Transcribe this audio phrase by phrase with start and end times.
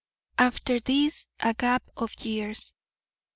[0.39, 2.73] After this, a gap of years.